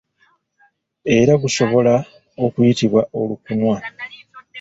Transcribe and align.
Era 1.17 1.33
gusobola 1.43 1.93
okuyitibwa 2.45 3.01
olukuunwa. 3.19 3.77